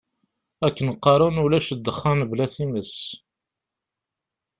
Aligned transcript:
Akken 0.67 0.87
qqaren 0.97 1.41
ulac 1.43 1.67
ddexxan 1.77 2.19
bla 2.31 2.45
times. 2.55 2.93